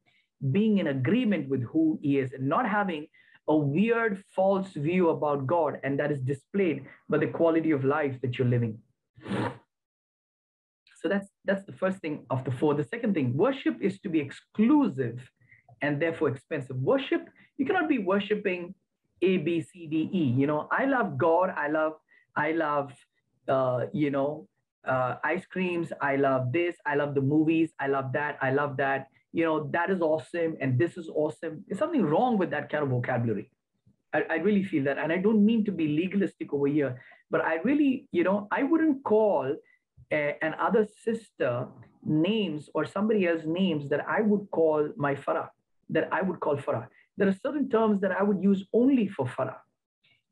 [0.50, 3.06] being in agreement with who he is and not having
[3.48, 8.20] a weird false view about god and that is displayed by the quality of life
[8.22, 8.78] that you're living.
[11.00, 12.74] So that's that's the first thing of the four.
[12.74, 15.18] The second thing worship is to be exclusive
[15.82, 17.28] and therefore expensive worship
[17.62, 18.74] you cannot be worshiping
[19.22, 20.24] A, B, C, D, E.
[20.36, 21.54] You know, I love God.
[21.56, 21.92] I love,
[22.34, 22.92] I love,
[23.48, 24.48] uh, you know,
[24.84, 25.92] uh, ice creams.
[26.00, 26.74] I love this.
[26.86, 27.70] I love the movies.
[27.78, 28.38] I love that.
[28.42, 29.08] I love that.
[29.32, 30.56] You know, that is awesome.
[30.60, 31.64] And this is awesome.
[31.66, 33.50] There's something wrong with that kind of vocabulary.
[34.12, 34.98] I, I really feel that.
[34.98, 38.62] And I don't mean to be legalistic over here, but I really, you know, I
[38.64, 39.54] wouldn't call
[40.12, 41.68] a, an other sister
[42.04, 45.48] names or somebody else names that I would call my farah,
[45.92, 49.26] that I would call farah there are certain terms that I would use only for
[49.26, 49.56] farah.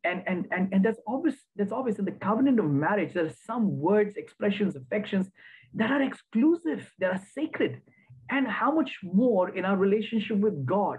[0.03, 3.13] And, and, and, and that's obvious, that's obvious in the covenant of marriage.
[3.13, 5.29] There are some words, expressions, affections
[5.75, 7.83] that are exclusive, that are sacred.
[8.31, 10.99] And how much more in our relationship with God?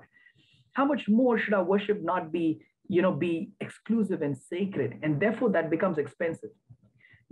[0.73, 4.99] How much more should our worship not be, you know, be exclusive and sacred?
[5.01, 6.51] And therefore that becomes expensive.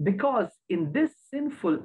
[0.02, 1.80] Because in this sinful,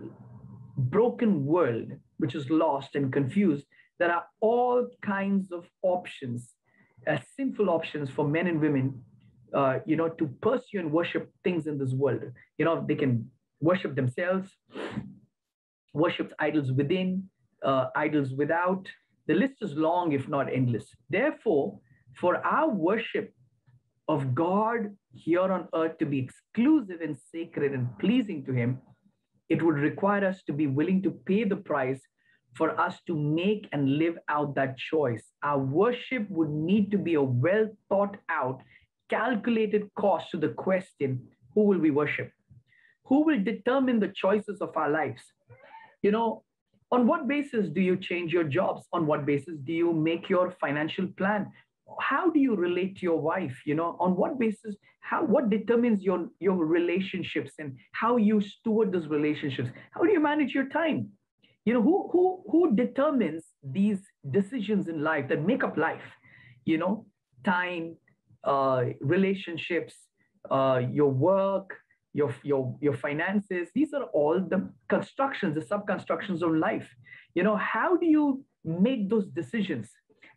[0.76, 3.66] broken world, which is lost and confused,
[3.98, 6.52] there are all kinds of options,
[7.06, 9.02] uh, sinful options for men and women,
[9.52, 12.22] uh, you know, to pursue and worship things in this world.
[12.58, 13.30] You know, they can
[13.60, 14.50] worship themselves,
[15.92, 17.24] worship idols within,
[17.64, 18.88] uh, idols without.
[19.26, 20.86] The list is long, if not endless.
[21.08, 21.78] Therefore,
[22.20, 23.32] for our worship
[24.08, 28.78] of God here on earth to be exclusive and sacred and pleasing to Him,
[29.48, 32.02] it would require us to be willing to pay the price
[32.54, 35.24] for us to make and live out that choice.
[35.42, 38.62] Our worship would need to be a well thought out,
[39.10, 42.30] calculated cost to the question who will we worship?
[43.04, 45.22] Who will determine the choices of our lives?
[46.02, 46.42] You know,
[46.90, 48.86] on what basis do you change your jobs?
[48.92, 51.50] On what basis do you make your financial plan?
[52.00, 53.56] How do you relate to your wife?
[53.66, 58.92] You know, on what basis, how what determines your, your relationships and how you steward
[58.92, 59.70] those relationships?
[59.92, 61.10] How do you manage your time?
[61.64, 64.00] You know, who who who determines these
[64.30, 66.08] decisions in life that make up life?
[66.64, 67.06] You know,
[67.44, 67.96] time,
[68.44, 69.94] uh, relationships,
[70.50, 71.74] uh, your work,
[72.12, 73.68] your, your, your finances.
[73.74, 76.88] These are all the constructions, the sub-constructions of life.
[77.34, 79.90] You know, how do you make those decisions?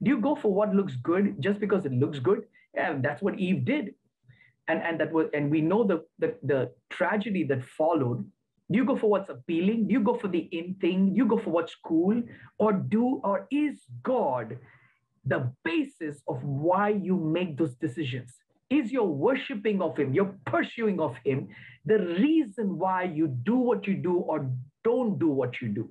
[0.04, 2.44] Do you go for what looks good just because it looks good?
[2.74, 3.96] And that's what Eve did.
[4.68, 8.26] And, and that was, and we know the, the, the tragedy that followed.
[8.70, 9.88] Do you go for what's appealing?
[9.88, 11.14] Do you go for the in thing?
[11.14, 12.22] Do you go for what's cool?
[12.58, 14.58] Or do, or is God
[15.26, 18.34] the basis of why you make those decisions?
[18.70, 21.48] Is your worshiping of Him, your pursuing of Him,
[21.86, 24.50] the reason why you do what you do or
[24.84, 25.90] don't do what you do?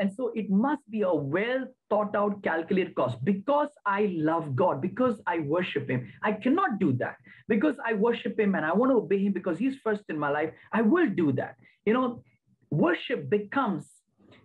[0.00, 3.22] And so it must be a well thought out, calculated cost.
[3.24, 7.16] Because I love God, because I worship Him, I cannot do that.
[7.48, 10.30] Because I worship Him and I want to obey Him because He's first in my
[10.30, 11.56] life, I will do that.
[11.84, 12.22] You know,
[12.70, 13.86] worship becomes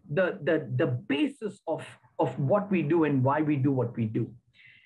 [0.09, 1.85] the, the, the basis of,
[2.19, 4.31] of what we do and why we do what we do.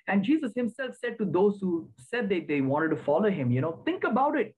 [0.07, 3.61] And Jesus himself said to those who said that they wanted to follow him, you
[3.61, 4.55] know, think about it,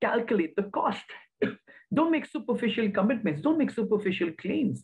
[0.00, 1.04] calculate the cost.
[1.94, 4.82] Don't make superficial commitments, don't make superficial claims.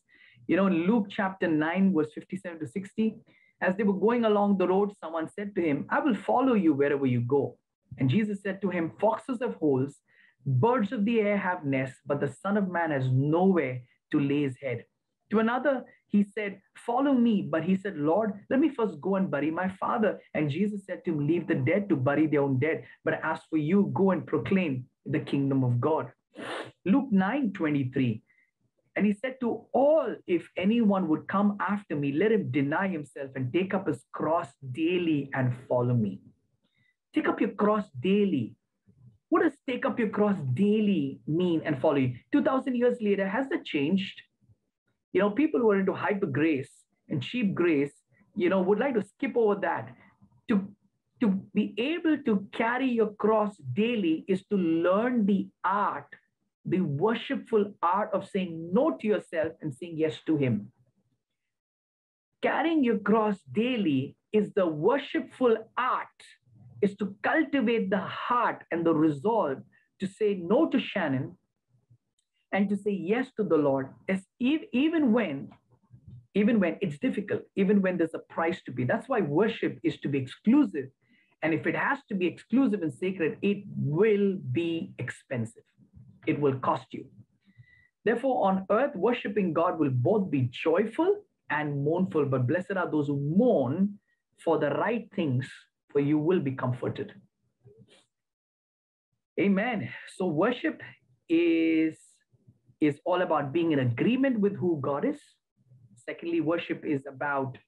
[0.49, 3.17] You know, Luke chapter 9, verse 57 to 60,
[3.61, 6.73] as they were going along the road, someone said to him, I will follow you
[6.73, 7.59] wherever you go.
[7.99, 9.97] And Jesus said to him, Foxes have holes,
[10.47, 14.43] birds of the air have nests, but the Son of Man has nowhere to lay
[14.43, 14.85] his head.
[15.31, 17.43] To another, he said, Follow me.
[17.43, 20.19] But he said, Lord, let me first go and bury my father.
[20.33, 22.85] And Jesus said to him, Leave the dead to bury their own dead.
[23.05, 26.11] But as for you, go and proclaim the kingdom of God.
[26.87, 28.23] Luke 9 23.
[28.99, 33.31] And he said to all, If anyone would come after me, let him deny himself
[33.37, 36.21] and take up his cross daily and follow me.
[37.15, 38.57] Take up your cross daily.
[39.29, 42.17] What does take up your cross daily mean and follow you?
[42.33, 44.21] 2000 years later, has that changed?
[45.13, 46.73] You know, people who are into hyper grace
[47.09, 47.93] and cheap grace,
[48.35, 49.95] you know, would like to skip over that.
[50.49, 50.67] To,
[51.21, 56.09] to be able to carry your cross daily is to learn the art,
[56.65, 60.73] the worshipful art of saying no to yourself and saying yes to Him.
[62.43, 66.07] Carrying your cross daily is the worshipful art,
[66.83, 69.59] is to cultivate the heart and the resolve
[70.01, 71.37] to say no to Shannon
[72.53, 75.49] and to say yes to the Lord, as even when,
[76.35, 78.85] even when it's difficult, even when there's a price to pay.
[78.85, 80.87] That's why worship is to be exclusive.
[81.43, 85.65] And if it has to be exclusive and sacred, it will be expensive.
[86.29, 87.07] It will cost you.
[88.05, 92.27] Therefore, on earth, worshiping God will both be joyful and mournful.
[92.27, 93.99] But blessed are those who mourn
[94.45, 95.49] for the right things,
[95.91, 97.13] for you will be comforted.
[99.41, 99.89] Amen.
[100.17, 100.83] So, worship
[101.29, 101.99] is
[102.81, 105.21] is all about being in agreement with who God is.
[105.97, 107.59] Secondly, worship is about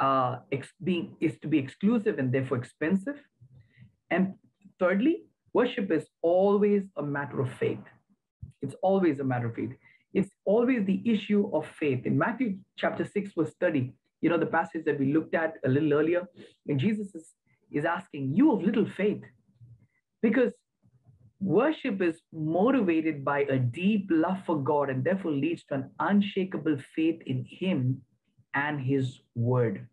[0.00, 3.20] uh, ex- being is to be exclusive and therefore expensive.
[4.10, 4.34] And
[4.80, 7.84] thirdly, worship is always a matter of faith.
[8.60, 9.72] It's always a matter of faith.
[10.14, 12.06] It's always the issue of faith.
[12.06, 15.68] In Matthew chapter 6, verse 30, you know, the passage that we looked at a
[15.68, 16.28] little earlier,
[16.68, 17.34] and Jesus is,
[17.70, 19.22] is asking, You of little faith.
[20.20, 20.52] Because
[21.42, 26.76] Worship is motivated by a deep love for God and therefore leads to an unshakable
[26.94, 28.00] faith in Him
[28.54, 29.88] and His Word.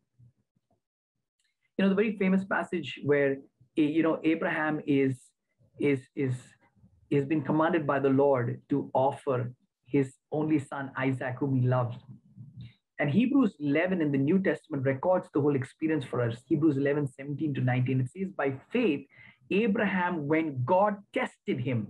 [1.76, 3.38] You know, the very famous passage where,
[3.80, 5.18] eh, you know, Abraham is,
[5.80, 6.34] is, is,
[7.12, 9.52] has been commanded by the Lord to offer
[9.86, 11.98] his only son, Isaac, whom he loves.
[13.00, 16.42] And Hebrews 11 in the New Testament records the whole experience for us.
[16.46, 18.02] Hebrews 11, 17 to 19.
[18.02, 19.08] It says, By faith,
[19.52, 21.88] Abraham when God tested him.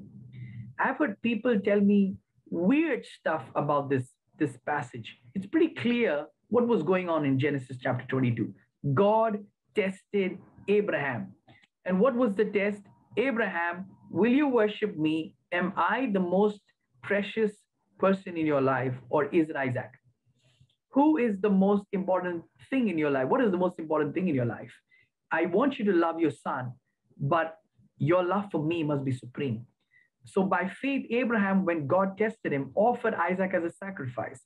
[0.80, 2.16] I've heard people tell me
[2.50, 5.18] weird stuff about this, this passage.
[5.34, 8.54] It's pretty clear what was going on in Genesis chapter 22.
[8.94, 9.40] God
[9.76, 10.38] tested
[10.68, 11.34] Abraham.
[11.86, 12.82] And what was the test?
[13.18, 15.36] Abraham Will you worship me?
[15.52, 16.62] Am I the most
[17.04, 17.52] precious
[18.00, 19.92] person in your life, or is it Isaac?
[20.94, 23.28] Who is the most important thing in your life?
[23.28, 24.74] What is the most important thing in your life?
[25.32, 26.74] I want you to love your son,
[27.20, 27.58] but
[28.00, 29.68] your love for me must be supreme.
[30.26, 34.42] So by faith, Abraham, when God tested him, offered Isaac as a sacrifice.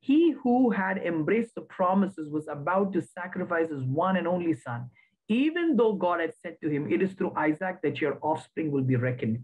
[0.00, 4.90] He who had embraced the promises was about to sacrifice his one and only son,
[5.28, 8.82] even though God had said to him, It is through Isaac that your offspring will
[8.82, 9.38] be reckoned.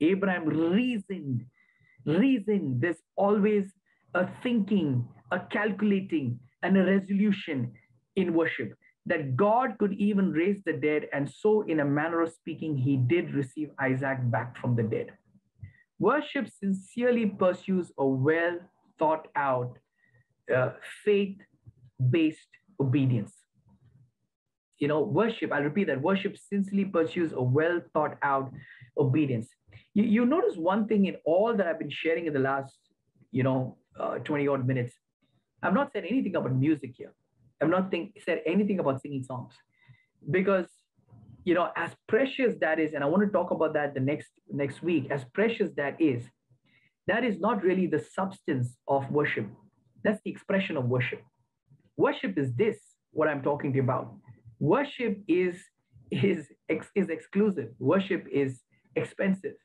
[0.00, 1.44] Abraham reasoned,
[2.04, 2.80] reasoned.
[2.80, 3.72] There's always
[4.14, 7.72] a thinking, a calculating, and a resolution
[8.16, 8.74] in worship
[9.06, 11.08] that God could even raise the dead.
[11.12, 15.12] And so, in a manner of speaking, he did receive Isaac back from the dead.
[15.98, 18.58] Worship sincerely pursues a well
[18.98, 19.78] thought out,
[20.54, 20.70] uh,
[21.04, 21.38] faith
[22.10, 22.48] based
[22.80, 23.41] obedience.
[24.78, 28.52] You know, worship, I'll repeat that worship sincerely pursues a well thought out
[28.98, 29.48] obedience.
[29.94, 32.76] You, you notice one thing in all that I've been sharing in the last,
[33.30, 34.94] you know, uh, 20 odd minutes.
[35.62, 37.12] I've not said anything about music here.
[37.60, 39.54] I've not think, said anything about singing songs
[40.30, 40.66] because
[41.44, 44.30] you know, as precious that is, and I want to talk about that the next
[44.50, 46.22] next week, as precious that is,
[47.06, 49.46] that is not really the substance of worship.
[50.04, 51.22] That's the expression of worship.
[51.96, 52.78] Worship is this,
[53.10, 54.14] what I'm talking about.
[54.62, 55.56] Worship is
[56.12, 56.46] is,
[56.94, 57.70] is exclusive.
[57.80, 58.60] Worship is
[58.94, 59.56] expensive.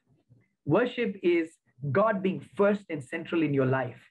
[0.66, 1.52] Worship is
[1.92, 4.02] God being first and central in your life.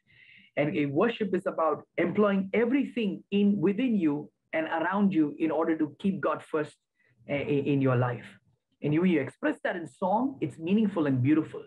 [0.57, 5.95] And worship is about employing everything in within you and around you in order to
[5.99, 6.77] keep God first
[7.29, 8.29] eh, in your life.
[8.81, 11.65] And you, you express that in song, it's meaningful and beautiful.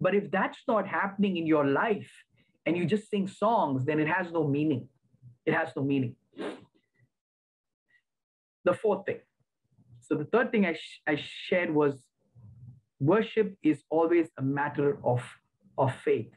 [0.00, 2.10] But if that's not happening in your life
[2.64, 4.88] and you just sing songs, then it has no meaning.
[5.44, 6.16] It has no meaning.
[8.64, 9.20] The fourth thing.
[10.00, 11.16] So the third thing I, sh- I
[11.48, 12.02] shared was
[13.00, 15.22] worship is always a matter of,
[15.78, 16.30] of faith.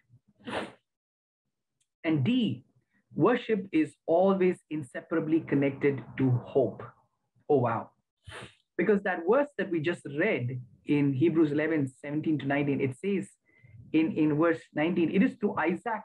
[2.04, 2.64] And D,
[3.16, 6.84] worship is always inseparably connected to hope.
[7.50, 7.90] Oh, wow.
[8.78, 13.30] Because that verse that we just read in Hebrews 11, 17 to 19, it says
[13.94, 16.04] in, in verse 19, it is through Isaac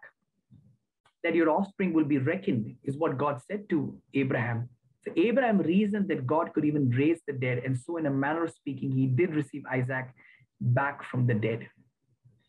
[1.23, 4.69] that your offspring will be reckoned, is what God said to Abraham.
[5.05, 7.63] So Abraham reasoned that God could even raise the dead.
[7.65, 10.09] And so, in a manner of speaking, he did receive Isaac
[10.61, 11.67] back from the dead.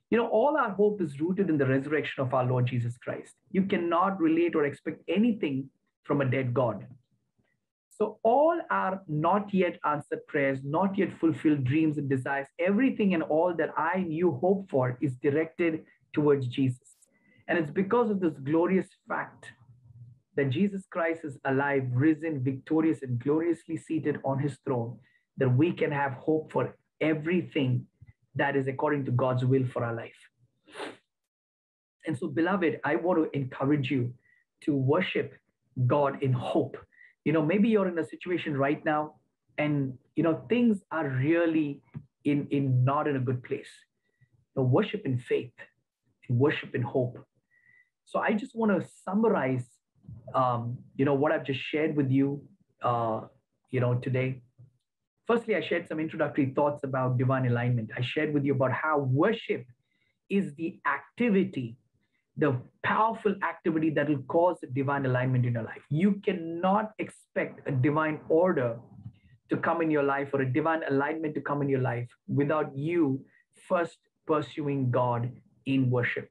[0.09, 3.33] You know, all our hope is rooted in the resurrection of our Lord Jesus Christ.
[3.51, 5.69] You cannot relate or expect anything
[6.03, 6.85] from a dead God.
[7.89, 13.23] So, all our not yet answered prayers, not yet fulfilled dreams and desires, everything and
[13.23, 16.97] all that I and you hope for is directed towards Jesus.
[17.47, 19.51] And it's because of this glorious fact
[20.35, 24.97] that Jesus Christ is alive, risen, victorious, and gloriously seated on his throne
[25.37, 27.85] that we can have hope for everything
[28.35, 30.15] that is according to God's will for our life.
[32.05, 34.13] And so, beloved, I want to encourage you
[34.61, 35.33] to worship
[35.87, 36.77] God in hope.
[37.25, 39.15] You know maybe you're in a situation right now
[39.57, 41.81] and you know things are really
[42.25, 43.69] in in not in a good place.
[44.55, 45.53] The worship in faith
[46.31, 47.17] worship in hope.
[48.05, 49.65] So i just want to summarize
[50.33, 52.41] um, you know what i've just shared with you
[52.83, 53.21] uh,
[53.69, 54.41] you know today
[55.27, 58.99] firstly i shared some introductory thoughts about divine alignment i shared with you about how
[58.99, 59.65] worship
[60.29, 61.77] is the activity
[62.37, 65.83] the powerful activity that will cause a divine alignment in your life.
[65.89, 68.79] You cannot expect a divine order
[69.49, 72.75] to come in your life or a divine alignment to come in your life without
[72.75, 73.23] you
[73.67, 75.31] first pursuing God
[75.65, 76.29] in worship.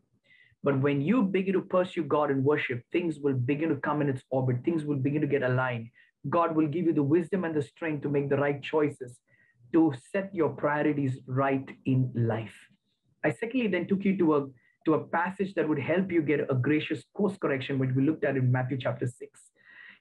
[0.62, 4.08] But when you begin to pursue God and worship, things will begin to come in
[4.08, 5.88] its orbit, things will begin to get aligned.
[6.28, 9.18] God will give you the wisdom and the strength to make the right choices,
[9.72, 12.54] to set your priorities right in life.
[13.24, 14.46] I secondly then took you to a
[14.86, 18.24] to a passage that would help you get a gracious course correction, which we looked
[18.24, 19.40] at in Matthew chapter 6.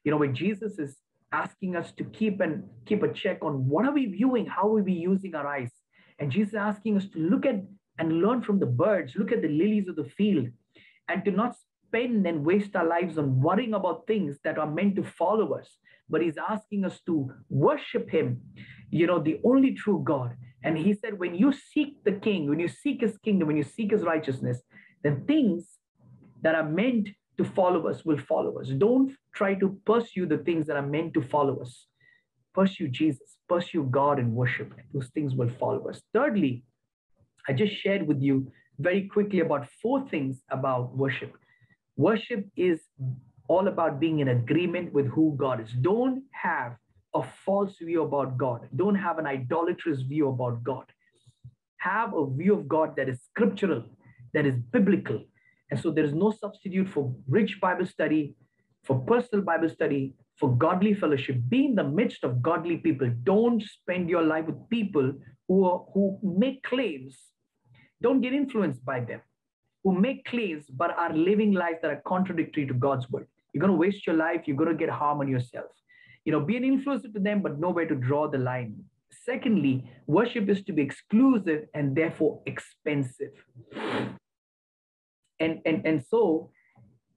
[0.03, 0.97] You know, where Jesus is
[1.31, 4.81] asking us to keep and keep a check on what are we viewing, how are
[4.81, 5.71] we using our eyes.
[6.17, 7.61] And Jesus is asking us to look at
[7.99, 10.47] and learn from the birds, look at the lilies of the field,
[11.09, 11.55] and to not
[11.87, 15.67] spend and waste our lives on worrying about things that are meant to follow us.
[16.09, 18.41] But he's asking us to worship him,
[18.89, 20.35] you know, the only true God.
[20.63, 23.63] And he said, when you seek the king, when you seek his kingdom, when you
[23.63, 24.61] seek his righteousness,
[25.03, 25.77] then things
[26.41, 28.69] that are meant to follow us will follow us.
[28.69, 31.85] Don't try to pursue the things that are meant to follow us.
[32.53, 34.73] Pursue Jesus, pursue God and worship.
[34.93, 36.01] Those things will follow us.
[36.13, 36.63] Thirdly,
[37.47, 41.33] I just shared with you very quickly about four things about worship.
[41.97, 42.79] Worship is
[43.47, 45.71] all about being in agreement with who God is.
[45.81, 46.75] Don't have
[47.15, 48.67] a false view about God.
[48.75, 50.85] Don't have an idolatrous view about God.
[51.79, 53.83] have a view of God that is scriptural,
[54.33, 55.23] that is biblical.
[55.71, 58.35] And so there is no substitute for rich Bible study,
[58.83, 61.37] for personal Bible study, for godly fellowship.
[61.49, 63.11] Be in the midst of godly people.
[63.23, 65.13] Don't spend your life with people
[65.47, 67.17] who, are, who make claims.
[68.01, 69.21] Don't get influenced by them,
[69.83, 73.27] who make claims but are living lives that are contradictory to God's word.
[73.53, 74.41] You're going to waste your life.
[74.45, 75.71] You're going to get harm on yourself.
[76.23, 78.75] You know, be an influencer to them, but know where to draw the line.
[79.25, 83.31] Secondly, worship is to be exclusive and therefore expensive.
[85.39, 86.51] And, and, and so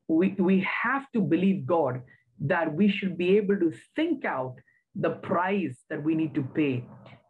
[0.09, 2.03] we, we have to believe God
[2.43, 4.57] that we should be able to think out
[4.95, 6.85] the price that we need to pay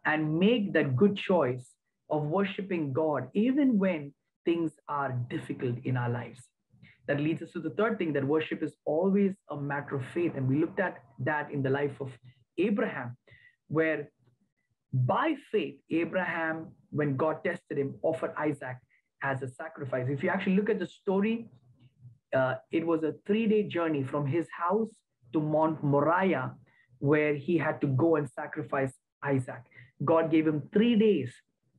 [0.05, 1.71] and make that good choice
[2.09, 6.41] of worshiping God, even when things are difficult in our lives.
[7.07, 10.33] That leads us to the third thing that worship is always a matter of faith.
[10.35, 12.11] And we looked at that in the life of
[12.57, 13.17] Abraham,
[13.67, 14.09] where
[14.93, 18.77] by faith, Abraham, when God tested him, offered Isaac
[19.21, 20.07] as a sacrifice.
[20.09, 21.49] If you actually look at the story,
[22.33, 24.89] uh, it was a three day journey from his house
[25.33, 26.53] to Mount Moriah,
[26.99, 29.63] where he had to go and sacrifice Isaac.
[30.03, 31.33] God gave him three days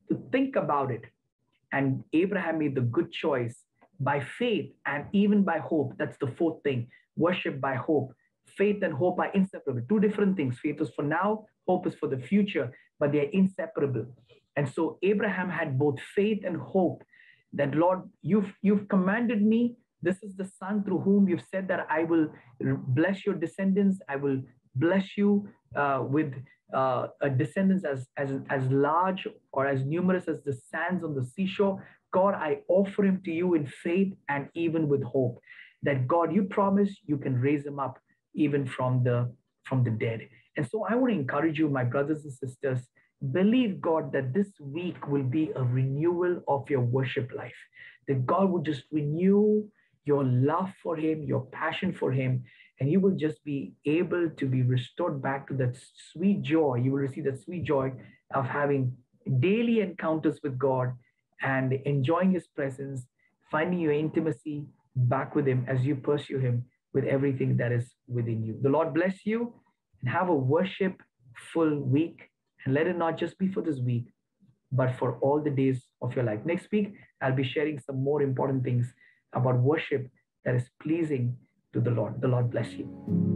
[0.09, 1.03] to think about it.
[1.71, 3.55] And Abraham made the good choice
[3.99, 5.93] by faith and even by hope.
[5.97, 6.87] That's the fourth thing
[7.17, 8.13] worship by hope.
[8.57, 9.81] Faith and hope are inseparable.
[9.89, 10.59] Two different things.
[10.59, 14.05] Faith is for now, hope is for the future, but they're inseparable.
[14.55, 17.03] And so Abraham had both faith and hope
[17.53, 19.75] that, Lord, you've, you've commanded me.
[20.07, 22.27] This is the son through whom you've said that I will
[22.99, 23.97] bless your descendants.
[24.07, 24.39] I will
[24.75, 26.31] bless you uh, with
[26.73, 31.23] uh, a descendants as, as, as large or as numerous as the sands on the
[31.23, 31.75] seashore.
[32.13, 35.39] God, I offer him to you in faith and even with hope
[35.83, 37.99] that God, you promise you can raise him up
[38.33, 39.31] even from the
[39.63, 40.19] from the dead.
[40.57, 42.81] And so I want to encourage you, my brothers and sisters,
[43.31, 47.61] believe God that this week will be a renewal of your worship life.
[48.07, 49.67] That God will just renew
[50.05, 52.43] your love for him, your passion for him,
[52.79, 55.77] and you will just be able to be restored back to that
[56.11, 56.75] sweet joy.
[56.75, 57.93] You will receive that sweet joy
[58.33, 58.95] of having
[59.39, 60.93] daily encounters with God
[61.41, 63.07] and enjoying his presence,
[63.49, 68.43] finding your intimacy back with him as you pursue him with everything that is within
[68.43, 68.57] you.
[68.61, 69.53] The Lord bless you
[70.01, 72.29] and have a worshipful week.
[72.65, 74.05] And let it not just be for this week,
[74.71, 76.39] but for all the days of your life.
[76.45, 78.91] Next week, I'll be sharing some more important things
[79.35, 80.09] about worship
[80.45, 81.35] that is pleasing
[81.73, 82.21] to the Lord.
[82.21, 83.34] The Lord bless you.